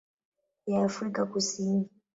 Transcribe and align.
ya 0.65 0.83
Afrika 0.85 1.25
Kusini. 1.25 1.89